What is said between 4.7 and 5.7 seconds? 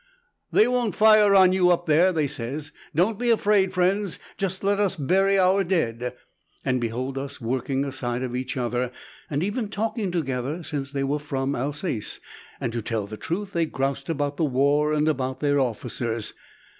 us bury our